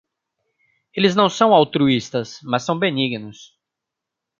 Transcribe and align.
Eles 0.95 1.15
não 1.15 1.29
são 1.29 1.53
altruístas, 1.53 2.39
mas 2.41 2.63
são 2.63 2.79
benignos. 2.79 3.55